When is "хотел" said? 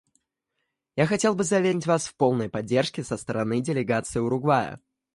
1.05-1.35